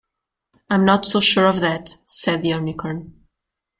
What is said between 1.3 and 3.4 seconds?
of that,’ said the Unicorn.